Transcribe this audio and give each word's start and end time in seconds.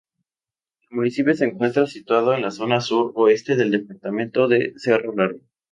El 0.89 0.95
municipio 0.97 1.35
se 1.35 1.45
encuentra 1.45 1.85
situado 1.85 2.33
en 2.33 2.41
la 2.41 2.49
zona 2.49 2.81
sur-oeste 2.81 3.55
del 3.55 3.69
departamento 3.69 4.47
de 4.47 4.73
Cerro 4.77 5.13
Largo. 5.15 5.41